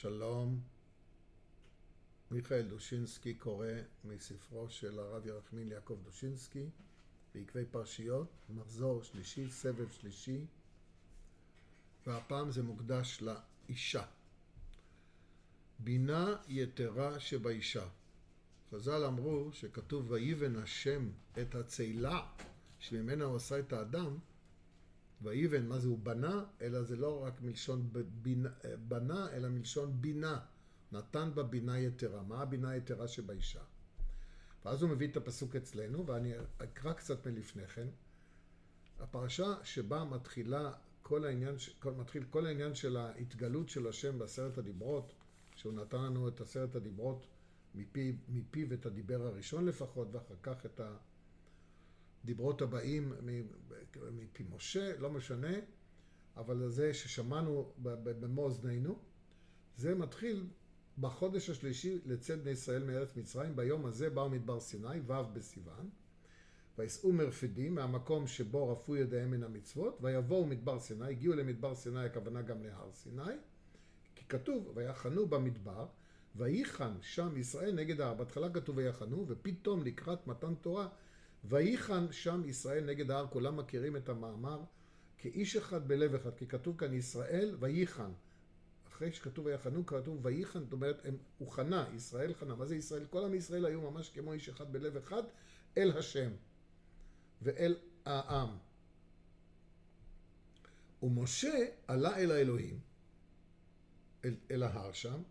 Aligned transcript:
שלום, 0.00 0.60
מיכאל 2.30 2.62
דושינסקי 2.62 3.34
קורא 3.34 3.66
מספרו 4.04 4.70
של 4.70 4.98
הרב 4.98 5.26
ירחמין 5.26 5.70
יעקב 5.70 5.98
דושינסקי, 6.04 6.66
בעקבי 7.34 7.64
פרשיות, 7.70 8.28
מחזור 8.50 9.02
שלישי, 9.02 9.50
סבב 9.50 9.90
שלישי, 9.90 10.44
והפעם 12.06 12.50
זה 12.50 12.62
מוקדש 12.62 13.22
לאישה. 13.22 14.04
בינה 15.78 16.36
יתרה 16.48 17.20
שבאישה. 17.20 17.88
חז"ל 18.70 19.04
אמרו 19.04 19.50
שכתוב 19.52 20.10
ויבן 20.10 20.56
השם 20.56 21.10
את 21.42 21.54
הצאלה 21.54 22.26
שממנה 22.78 23.24
הוא 23.24 23.36
עשה 23.36 23.58
את 23.58 23.72
האדם, 23.72 24.18
ויבן, 25.22 25.66
מה 25.66 25.78
זה 25.78 25.88
הוא 25.88 25.98
בנה, 25.98 26.44
אלא 26.60 26.82
זה 26.82 26.96
לא 26.96 27.24
רק 27.24 27.40
מלשון 27.42 27.90
בינה, 28.22 28.48
בנה, 28.88 29.30
אלא 29.32 29.48
מלשון 29.48 30.00
בינה. 30.00 30.40
נתן 30.92 31.30
בה 31.34 31.42
בינה 31.42 31.78
יתרה. 31.78 32.22
מה 32.22 32.42
הבינה 32.42 32.70
היתרה 32.70 33.08
שבאישה? 33.08 33.62
ואז 34.64 34.82
הוא 34.82 34.90
מביא 34.90 35.08
את 35.08 35.16
הפסוק 35.16 35.56
אצלנו, 35.56 36.06
ואני 36.06 36.32
אקרא 36.58 36.92
קצת 36.92 37.26
מלפני 37.26 37.66
כן. 37.66 37.86
הפרשה 39.00 39.54
שבה 39.64 40.04
מתחילה 40.04 40.72
כל 41.02 41.24
העניין, 41.24 41.54
כל, 41.78 41.92
מתחיל 41.92 42.24
כל 42.30 42.46
העניין 42.46 42.74
של 42.74 42.96
ההתגלות 42.96 43.68
של 43.68 43.86
השם 43.86 44.18
בעשרת 44.18 44.58
הדיברות, 44.58 45.12
שהוא 45.56 45.72
נתן 45.72 46.02
לנו 46.02 46.28
את 46.28 46.40
עשרת 46.40 46.74
הדיברות 46.74 47.26
מפי, 47.74 48.16
מפיו 48.28 48.72
את 48.72 48.86
הדיבר 48.86 49.26
הראשון 49.26 49.64
לפחות, 49.64 50.08
ואחר 50.12 50.34
כך 50.42 50.66
את 50.66 50.80
הדיברות 52.24 52.62
הבאים 52.62 53.12
מפי 54.12 54.44
משה, 54.50 54.98
לא 54.98 55.10
משנה, 55.10 55.52
אבל 56.36 56.68
זה 56.68 56.94
ששמענו 56.94 57.72
במו 58.20 58.42
אוזנינו, 58.42 58.98
זה 59.76 59.94
מתחיל 59.94 60.46
בחודש 61.00 61.50
השלישי 61.50 61.98
לצאת 62.06 62.42
בני 62.42 62.50
ישראל 62.50 62.84
מארץ 62.84 63.16
מצרים, 63.16 63.56
ביום 63.56 63.86
הזה 63.86 64.10
באו 64.10 64.30
מדבר 64.30 64.60
סיני, 64.60 65.00
ו' 65.06 65.12
בסיוון, 65.32 65.90
ויסעו 66.78 67.12
מרפדים 67.12 67.74
מהמקום 67.74 68.26
שבו 68.26 68.72
רפו 68.72 68.96
ידיהם 68.96 69.30
מן 69.30 69.42
המצוות, 69.42 69.98
ויבואו 70.00 70.46
מדבר 70.46 70.78
סיני, 70.78 71.06
הגיעו 71.06 71.34
למדבר 71.34 71.74
סיני, 71.74 72.04
הכוונה 72.04 72.42
גם 72.42 72.62
להר 72.62 72.90
סיני, 72.92 73.22
כי 74.14 74.24
כתוב, 74.28 74.72
ויחנו 74.74 75.26
במדבר, 75.26 75.86
ויחן 76.36 76.92
שם 77.00 77.36
ישראל 77.36 77.74
נגד 77.74 78.00
ההר. 78.00 78.14
בהתחלה 78.14 78.50
כתוב 78.50 78.76
ויחנו, 78.76 79.24
ופתאום 79.28 79.82
לקראת 79.82 80.26
מתן 80.26 80.54
תורה, 80.54 80.88
ויחן 81.44 82.12
שם 82.12 82.42
ישראל 82.46 82.84
נגד 82.84 83.10
ההר. 83.10 83.26
כולם 83.30 83.56
מכירים 83.56 83.96
את 83.96 84.08
המאמר 84.08 84.60
כאיש 85.18 85.56
אחד 85.56 85.88
בלב 85.88 86.14
אחד, 86.14 86.34
כי 86.36 86.46
כתוב 86.46 86.78
כאן 86.78 86.94
ישראל 86.94 87.56
ויחן. 87.60 88.10
אחרי 88.88 89.12
שכתוב 89.12 89.46
ויחנו, 89.46 89.86
כתוב 89.86 90.18
ויחן, 90.22 90.64
זאת 90.64 90.72
אומרת, 90.72 91.00
הם, 91.04 91.16
הוא 91.38 91.48
חנה, 91.48 91.86
ישראל 91.94 92.34
חנה. 92.34 92.54
מה 92.54 92.66
זה 92.66 92.76
ישראל? 92.76 93.04
כל 93.10 93.24
עם 93.24 93.34
ישראל 93.34 93.64
היו 93.64 93.90
ממש 93.90 94.08
כמו 94.08 94.32
איש 94.32 94.48
אחד 94.48 94.72
בלב 94.72 94.96
אחד, 94.96 95.22
אל 95.76 95.98
השם 95.98 96.30
ואל 97.42 97.76
העם. 98.04 98.48
ומשה 101.02 101.66
עלה 101.86 102.16
אל 102.16 102.30
האלוהים, 102.30 102.80
אל, 104.24 104.34
אל 104.50 104.62
ההר 104.62 104.92
שם, 104.92 105.22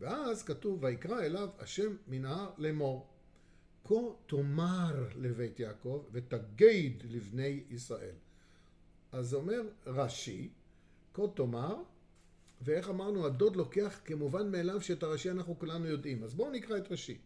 ואז 0.00 0.42
כתוב, 0.42 0.82
ויקרא 0.82 1.20
אליו 1.20 1.48
השם 1.58 1.96
מן 2.06 2.24
ההר 2.24 2.50
לאמור. 2.58 3.15
כה 3.88 3.94
תאמר 4.26 5.08
לבית 5.16 5.60
יעקב 5.60 6.04
ותגד 6.12 6.90
לבני 7.04 7.60
ישראל. 7.70 8.14
אז 9.12 9.34
אומר 9.34 9.62
רש"י, 9.86 10.48
כה 11.14 11.22
תאמר, 11.34 11.76
ואיך 12.62 12.88
אמרנו, 12.88 13.26
הדוד 13.26 13.56
לוקח 13.56 14.00
כמובן 14.04 14.50
מאליו 14.50 14.80
שאת 14.80 15.02
הרש"י 15.02 15.30
אנחנו 15.30 15.58
כולנו 15.58 15.86
יודעים. 15.86 16.24
אז 16.24 16.34
בואו 16.34 16.50
נקרא 16.50 16.76
את 16.76 16.92
רש"י. 16.92 17.18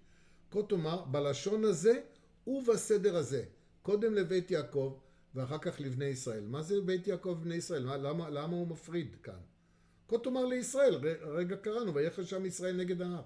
כה 0.51 0.63
תאמר, 0.63 1.05
בלשון 1.05 1.65
הזה 1.65 2.01
ובסדר 2.47 3.17
הזה. 3.17 3.45
קודם 3.83 4.15
לבית 4.15 4.51
יעקב 4.51 4.99
ואחר 5.35 5.59
כך 5.59 5.81
לבני 5.81 6.05
ישראל. 6.05 6.47
מה 6.47 6.63
זה 6.63 6.81
בית 6.81 7.07
יעקב 7.07 7.29
ובני 7.29 7.55
ישראל? 7.55 7.83
למה, 7.83 8.31
למה 8.31 8.57
הוא 8.57 8.69
מפריד 8.69 9.17
כאן? 9.23 9.41
כה 10.09 10.19
תאמר 10.19 10.45
לישראל, 10.45 10.95
רגע 11.21 11.57
קראנו, 11.57 11.95
ויחד 11.95 12.23
שם 12.23 12.47
ישראל 12.47 12.77
נגד 12.77 13.03
ההר. 13.03 13.23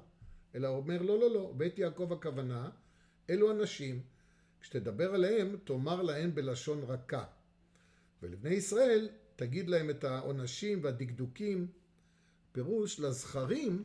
אלא 0.54 0.68
אומר, 0.68 1.02
לא, 1.02 1.18
לא, 1.18 1.30
לא, 1.30 1.52
בית 1.56 1.78
יעקב 1.78 2.12
הכוונה, 2.12 2.70
אלו 3.30 3.50
אנשים, 3.50 4.02
כשתדבר 4.60 5.14
עליהם, 5.14 5.56
תאמר 5.64 6.02
להם 6.02 6.34
בלשון 6.34 6.82
רכה. 6.82 7.24
ולבני 8.22 8.54
ישראל, 8.54 9.08
תגיד 9.36 9.68
להם 9.68 9.90
את 9.90 10.04
העונשים 10.04 10.84
והדקדוקים. 10.84 11.66
פירוש 12.52 13.00
לזכרים, 13.00 13.84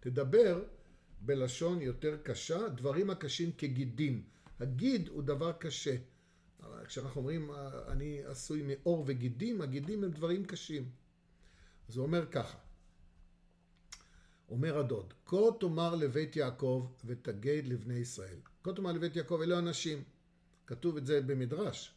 תדבר 0.00 0.64
בלשון 1.20 1.82
יותר 1.82 2.16
קשה, 2.22 2.68
דברים 2.68 3.10
הקשים 3.10 3.52
כגידים. 3.58 4.22
הגיד 4.60 5.08
הוא 5.08 5.22
דבר 5.22 5.52
קשה. 5.52 5.96
כשאנחנו 6.86 7.20
אומרים, 7.20 7.50
אני 7.88 8.24
עשוי 8.24 8.62
מאור 8.66 9.04
וגידים, 9.06 9.60
הגידים 9.60 10.04
הם 10.04 10.10
דברים 10.10 10.44
קשים. 10.44 10.90
אז 11.88 11.96
הוא 11.96 12.06
אומר 12.06 12.26
ככה, 12.26 12.58
אומר 14.52 14.78
הדוד, 14.78 15.14
כה 15.26 15.36
תאמר 15.60 15.94
לבית 15.94 16.36
יעקב 16.36 16.86
ותגד 17.04 17.62
לבני 17.64 17.94
ישראל. 17.94 18.38
כה 18.62 18.72
תאמר 18.72 18.92
לבית 18.92 19.16
יעקב, 19.16 19.40
אלו 19.42 19.58
אנשים, 19.58 20.02
כתוב 20.66 20.96
את 20.96 21.06
זה 21.06 21.20
במדרש, 21.20 21.94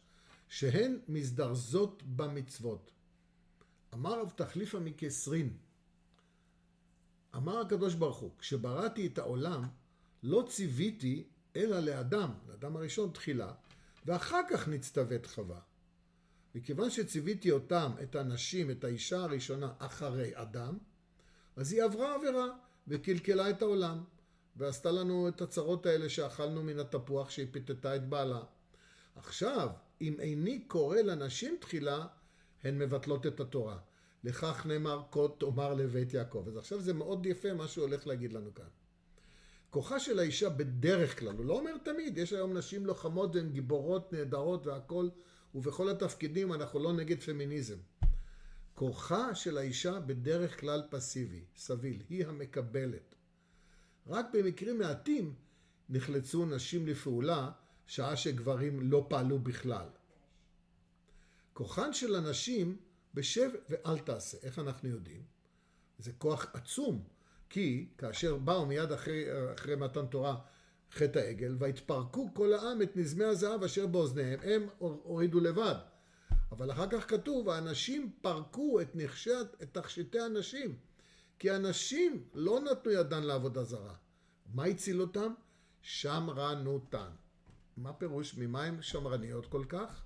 שהן 0.48 0.98
מזדרזות 1.08 2.02
במצוות. 2.16 2.90
אמר 3.94 4.20
רב 4.20 4.32
תחליפה 4.36 4.78
מכסרין, 4.78 5.56
אמר 7.34 7.60
הקדוש 7.60 7.94
ברוך 7.94 8.18
הוא, 8.18 8.30
כשבראתי 8.38 9.06
את 9.06 9.18
העולם, 9.18 9.64
לא 10.22 10.44
ציוויתי 10.48 11.24
אלא 11.56 11.80
לאדם, 11.80 12.30
לאדם 12.48 12.76
הראשון 12.76 13.10
תחילה, 13.10 13.52
ואחר 14.06 14.40
כך 14.50 14.68
נצטוות 14.68 15.26
חווה. 15.26 15.60
מכיוון 16.54 16.90
שציוויתי 16.90 17.50
אותם, 17.50 17.92
את 18.02 18.16
הנשים, 18.16 18.70
את 18.70 18.84
האישה 18.84 19.22
הראשונה, 19.22 19.72
אחרי 19.78 20.30
אדם, 20.34 20.78
אז 21.56 21.72
היא 21.72 21.82
עברה 21.82 22.14
עבירה 22.14 22.48
וקלקלה 22.88 23.50
את 23.50 23.62
העולם, 23.62 24.04
ועשתה 24.56 24.90
לנו 24.90 25.28
את 25.28 25.40
הצרות 25.40 25.86
האלה 25.86 26.08
שאכלנו 26.08 26.62
מן 26.62 26.78
התפוח 26.78 27.30
שהיא 27.30 27.46
פיתתה 27.50 27.96
את 27.96 28.08
בעלה. 28.08 28.42
עכשיו, 29.16 29.68
אם 30.00 30.16
איני 30.20 30.64
קורא 30.66 30.96
לנשים 30.96 31.56
תחילה, 31.60 32.06
הן 32.64 32.78
מבטלות 32.78 33.26
את 33.26 33.40
התורה. 33.40 33.78
לכך 34.24 34.66
נאמר, 34.66 35.02
כה 35.10 35.20
תאמר 35.38 35.74
לבית 35.74 36.14
יעקב. 36.14 36.44
אז 36.48 36.56
עכשיו 36.56 36.80
זה 36.80 36.92
מאוד 36.92 37.26
יפה 37.26 37.52
מה 37.52 37.68
שהוא 37.68 37.84
הולך 37.84 38.06
להגיד 38.06 38.32
לנו 38.32 38.54
כאן. 38.54 38.64
כוחה 39.70 40.00
של 40.00 40.18
האישה 40.18 40.48
בדרך 40.48 41.18
כלל, 41.18 41.36
הוא 41.36 41.44
לא 41.44 41.58
אומר 41.58 41.76
תמיד, 41.84 42.18
יש 42.18 42.32
היום 42.32 42.56
נשים 42.56 42.86
לוחמות 42.86 43.36
והן 43.36 43.50
גיבורות 43.50 44.12
נהדרות 44.12 44.66
והכול, 44.66 45.10
ובכל 45.54 45.88
התפקידים 45.88 46.52
אנחנו 46.52 46.78
לא 46.78 46.92
נגד 46.92 47.22
פמיניזם. 47.22 47.76
כוחה 48.76 49.34
של 49.34 49.58
האישה 49.58 50.00
בדרך 50.00 50.60
כלל 50.60 50.82
פסיבי, 50.90 51.44
סביל, 51.56 52.02
היא 52.08 52.26
המקבלת. 52.26 53.14
רק 54.06 54.26
במקרים 54.32 54.78
מעטים 54.78 55.34
נחלצו 55.88 56.46
נשים 56.46 56.86
לפעולה, 56.86 57.50
שעה 57.86 58.16
שגברים 58.16 58.90
לא 58.90 59.06
פעלו 59.08 59.38
בכלל. 59.38 59.86
כוחן 61.52 61.92
של 61.92 62.14
הנשים 62.14 62.76
בשב 63.14 63.50
ואל 63.68 63.98
תעשה. 63.98 64.38
איך 64.42 64.58
אנחנו 64.58 64.88
יודעים? 64.88 65.22
זה 65.98 66.12
כוח 66.18 66.46
עצום, 66.52 67.04
כי 67.50 67.88
כאשר 67.98 68.36
באו 68.36 68.66
מיד 68.66 68.92
אחרי, 68.92 69.24
אחרי 69.54 69.76
מתן 69.76 70.06
תורה 70.06 70.38
חטא 70.92 71.18
העגל, 71.18 71.56
והתפרקו 71.58 72.34
כל 72.34 72.52
העם 72.52 72.82
את 72.82 72.96
נזמי 72.96 73.24
הזהב 73.24 73.62
אשר 73.62 73.86
באוזניהם, 73.86 74.40
הם 74.42 74.68
הורידו 74.78 75.40
לבד. 75.40 75.95
אבל 76.56 76.72
אחר 76.72 76.88
כך 76.90 77.10
כתוב, 77.10 77.48
האנשים 77.48 78.12
פרקו 78.22 78.80
את 78.80 78.96
נכשי, 78.96 79.30
את 79.62 79.68
תכשיטי 79.72 80.20
הנשים, 80.20 80.78
כי 81.38 81.50
הנשים 81.50 82.24
לא 82.34 82.60
נתנו 82.60 82.92
ידן 82.92 83.22
לעבודה 83.22 83.64
זרה. 83.64 83.94
מה 84.54 84.64
הציל 84.64 85.00
אותם? 85.00 85.34
שמרנותן. 85.82 87.10
מה 87.76 87.92
פירוש? 87.92 88.34
ממה 88.38 88.64
הן 88.64 88.82
שמרניות 88.82 89.46
כל 89.46 89.64
כך? 89.68 90.02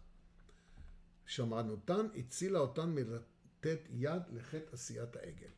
שמרנותן 1.27 2.07
הצילה 2.17 2.59
אותן 2.59 2.91
מלתת 2.91 3.81
יד 3.91 4.23
לחטא 4.33 4.73
עשיית 4.73 5.17
העגל. 5.17 5.51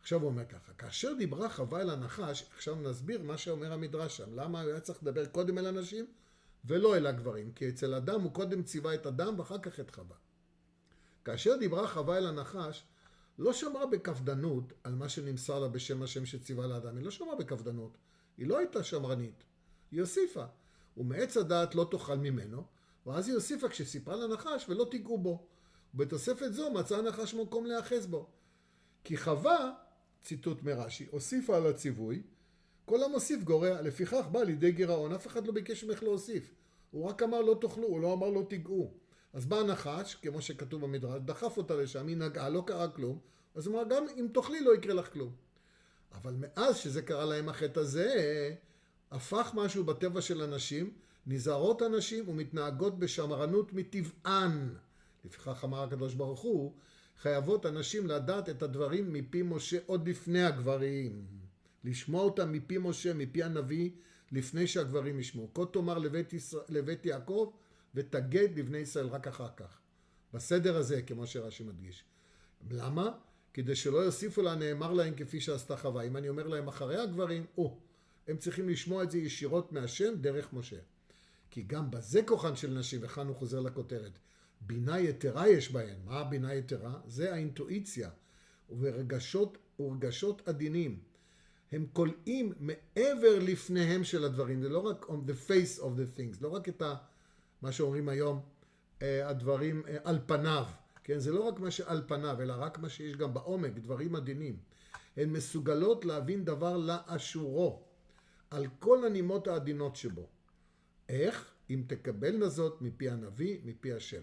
עכשיו 0.00 0.20
הוא 0.20 0.28
אומר 0.28 0.44
ככה, 0.44 0.72
כאשר 0.72 1.12
דיברה 1.18 1.48
חווה 1.48 1.80
אל 1.80 1.90
הנחש, 1.90 2.44
עכשיו 2.54 2.74
נסביר 2.74 3.22
מה 3.22 3.38
שאומר 3.38 3.72
המדרש 3.72 4.16
שם, 4.16 4.34
למה 4.34 4.62
הוא 4.62 4.70
היה 4.70 4.80
צריך 4.80 5.02
לדבר 5.02 5.26
קודם 5.26 5.58
אל 5.58 5.66
הנשים 5.66 6.06
ולא 6.64 6.96
אל 6.96 7.06
הגברים, 7.06 7.52
כי 7.52 7.68
אצל 7.68 7.94
אדם 7.94 8.20
הוא 8.20 8.32
קודם 8.32 8.62
ציווה 8.62 8.94
את 8.94 9.06
אדם 9.06 9.38
ואחר 9.38 9.58
כך 9.58 9.80
את 9.80 9.90
חווה. 9.90 10.16
כאשר 11.24 11.56
דיברה 11.56 11.88
חווה 11.88 12.18
אל 12.18 12.26
הנחש, 12.26 12.84
לא 13.38 13.52
שמרה 13.52 13.86
בקפדנות 13.86 14.72
על 14.84 14.94
מה 14.94 15.08
שנמסר 15.08 15.58
לה 15.58 15.68
בשם 15.68 16.02
השם 16.02 16.26
שציווה 16.26 16.66
לאדם, 16.66 16.96
היא 16.96 17.04
לא 17.04 17.10
שמרה 17.10 17.36
בקפדנות, 17.36 17.98
היא 18.38 18.46
לא 18.46 18.58
הייתה 18.58 18.82
שמרנית, 18.82 19.44
היא 19.90 20.00
הוסיפה, 20.00 20.44
ומעץ 20.96 21.36
הדעת 21.36 21.74
לא 21.74 21.88
תאכל 21.90 22.16
ממנו, 22.16 22.64
ואז 23.06 23.28
היא 23.28 23.34
הוסיפה 23.34 23.68
כשסיפרה 23.68 24.16
לנחש 24.16 24.68
ולא 24.68 24.86
תיגעו 24.90 25.18
בו. 25.18 25.46
ובתוספת 25.94 26.52
זו 26.52 26.70
מצא 26.70 26.98
הנחש 26.98 27.34
מקום 27.34 27.66
להיאחז 27.66 28.06
בו. 28.06 28.28
כי 29.04 29.16
חווה 29.16 29.72
ציטוט 30.22 30.62
מרש"י, 30.62 31.06
הוסיפה 31.10 31.56
על 31.56 31.66
הציווי, 31.66 32.22
כל 32.84 33.02
המוסיף 33.02 33.42
גורע, 33.42 33.82
לפיכך 33.82 34.24
בא 34.32 34.42
לידי 34.42 34.72
גירעון, 34.72 35.12
אף 35.12 35.26
אחד 35.26 35.46
לא 35.46 35.52
ביקש 35.52 35.84
ממך 35.84 36.02
להוסיף. 36.02 36.54
הוא 36.90 37.08
רק 37.08 37.22
אמר 37.22 37.40
לא 37.40 37.56
תאכלו, 37.60 37.86
הוא 37.86 38.00
לא 38.00 38.12
אמר 38.12 38.28
לא 38.30 38.42
תיגעו. 38.48 38.92
אז 39.32 39.46
בא 39.46 39.58
הנחש, 39.60 40.14
כמו 40.14 40.42
שכתוב 40.42 40.82
במדרש, 40.82 41.20
דחף 41.24 41.56
אותה 41.56 41.76
לשם, 41.76 42.06
היא 42.06 42.16
נגעה, 42.16 42.48
לא 42.48 42.62
קרה 42.66 42.88
כלום, 42.88 43.18
אז 43.54 43.66
הוא 43.66 43.74
אמר, 43.74 43.88
גם 43.88 44.06
אם 44.16 44.26
תאכלי 44.34 44.60
לא 44.60 44.74
יקרה 44.74 44.94
לך 44.94 45.12
כלום. 45.12 45.32
אבל 46.14 46.34
מאז 46.38 46.76
שזה 46.76 47.02
קרה 47.02 47.24
להם 47.24 47.48
החטא 47.48 47.80
הזה, 47.80 48.54
הפך 49.10 49.52
משהו 49.54 49.84
בטבע 49.84 50.20
של 50.20 50.42
אנשים, 50.42 50.90
נזהרות 51.26 51.82
הנשים 51.82 52.28
ומתנהגות 52.28 52.98
בשמרנות 52.98 53.72
מטבען. 53.72 54.74
לפיכך 55.24 55.64
אמר 55.64 55.82
הקדוש 55.82 56.14
ברוך 56.14 56.40
הוא, 56.40 56.72
חייבות 57.20 57.66
הנשים 57.66 58.06
לדעת 58.06 58.48
את 58.48 58.62
הדברים 58.62 59.12
מפי 59.12 59.42
משה 59.42 59.78
עוד 59.86 60.08
לפני 60.08 60.44
הגברים. 60.44 61.41
לשמוע 61.84 62.22
אותם 62.22 62.52
מפי 62.52 62.78
משה, 62.78 63.14
מפי 63.14 63.42
הנביא, 63.42 63.90
לפני 64.32 64.66
שהגברים 64.66 65.20
ישמעו. 65.20 65.54
כה 65.54 65.62
תאמר 65.72 65.98
לבית, 65.98 66.32
ישראל, 66.32 66.64
לבית 66.68 67.06
יעקב 67.06 67.52
ותגד 67.94 68.58
לבני 68.58 68.78
ישראל 68.78 69.06
רק 69.06 69.28
אחר 69.28 69.48
כך. 69.56 69.78
בסדר 70.34 70.76
הזה, 70.76 71.02
כמו 71.02 71.26
שרש"י 71.26 71.64
מדגיש. 71.64 72.04
למה? 72.70 73.10
כדי 73.54 73.76
שלא 73.76 73.98
יוסיפו 73.98 74.42
לה 74.42 74.54
נאמר 74.54 74.92
להם 74.92 75.14
כפי 75.14 75.40
שעשתה 75.40 75.76
חווה. 75.76 76.02
אם 76.02 76.16
אני 76.16 76.28
אומר 76.28 76.48
להם 76.48 76.68
אחרי 76.68 76.96
הגברים, 76.96 77.46
או, 77.58 77.78
הם 78.28 78.36
צריכים 78.36 78.68
לשמוע 78.68 79.02
את 79.02 79.10
זה 79.10 79.18
ישירות 79.18 79.72
מהשם 79.72 80.14
דרך 80.20 80.52
משה. 80.52 80.78
כי 81.50 81.62
גם 81.62 81.90
בזה 81.90 82.22
כוחן 82.22 82.56
של 82.56 82.70
נשים, 82.70 83.00
וכאן 83.02 83.26
הוא 83.26 83.36
חוזר 83.36 83.60
לכותרת, 83.60 84.18
בינה 84.60 85.00
יתרה 85.00 85.48
יש 85.48 85.72
בהן. 85.72 85.96
מה 86.04 86.20
הבינה 86.20 86.54
יתרה? 86.54 87.00
זה 87.06 87.32
האינטואיציה, 87.32 88.10
ורגשות, 88.78 89.58
ורגשות 89.80 90.48
עדינים. 90.48 91.00
הם 91.72 91.86
כולאים 91.92 92.52
מעבר 92.60 93.38
לפניהם 93.38 94.04
של 94.04 94.24
הדברים, 94.24 94.62
זה 94.62 94.68
לא 94.68 94.78
רק 94.78 95.04
on 95.04 95.28
the 95.28 95.48
face 95.48 95.80
of 95.80 95.82
the 95.82 96.18
things, 96.18 96.36
לא 96.40 96.48
רק 96.48 96.68
את 96.68 96.82
ה, 96.82 96.94
מה 97.62 97.72
שאומרים 97.72 98.08
היום, 98.08 98.40
אה, 99.02 99.28
הדברים 99.28 99.82
אה, 99.88 99.96
על 100.04 100.18
פניו, 100.26 100.64
כן? 101.04 101.18
זה 101.18 101.32
לא 101.32 101.40
רק 101.40 101.60
מה 101.60 101.70
שעל 101.70 102.02
פניו, 102.06 102.42
אלא 102.42 102.54
רק 102.58 102.78
מה 102.78 102.88
שיש 102.88 103.16
גם 103.16 103.34
בעומק, 103.34 103.72
דברים 103.74 104.16
עדינים. 104.16 104.56
הן 105.16 105.30
מסוגלות 105.30 106.04
להבין 106.04 106.44
דבר 106.44 106.76
לאשורו, 106.76 107.82
על 108.50 108.66
כל 108.78 109.06
הנימות 109.06 109.46
העדינות 109.46 109.96
שבו. 109.96 110.28
איך? 111.08 111.52
אם 111.70 111.82
תקבלנה 111.86 112.48
זאת 112.48 112.82
מפי 112.82 113.10
הנביא, 113.10 113.58
מפי 113.64 113.92
השם. 113.92 114.22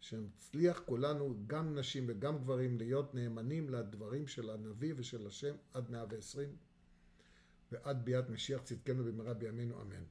שנצליח 0.00 0.82
כולנו, 0.86 1.34
גם 1.46 1.78
נשים 1.78 2.04
וגם 2.08 2.38
גברים, 2.38 2.78
להיות 2.78 3.14
נאמנים 3.14 3.70
לדברים 3.70 4.26
של 4.26 4.50
הנביא 4.50 4.94
ושל 4.96 5.26
השם 5.26 5.54
עד 5.74 5.90
מאה 5.90 6.04
ועשרים 6.10 6.56
ועד 7.72 8.04
ביאת 8.04 8.30
משיח 8.30 8.62
צדקנו 8.62 9.04
במהרה 9.04 9.34
בימינו 9.34 9.82
אמן. 9.82 10.04